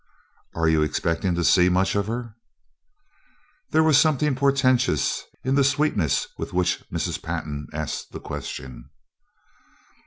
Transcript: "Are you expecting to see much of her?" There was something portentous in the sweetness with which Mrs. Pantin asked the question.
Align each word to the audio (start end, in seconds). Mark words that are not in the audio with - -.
"Are 0.55 0.67
you 0.67 0.81
expecting 0.81 1.35
to 1.35 1.43
see 1.43 1.69
much 1.69 1.93
of 1.93 2.07
her?" 2.07 2.33
There 3.69 3.83
was 3.83 3.99
something 3.99 4.33
portentous 4.33 5.21
in 5.43 5.53
the 5.53 5.63
sweetness 5.63 6.27
with 6.39 6.53
which 6.53 6.83
Mrs. 6.91 7.21
Pantin 7.21 7.67
asked 7.71 8.11
the 8.11 8.19
question. 8.19 8.89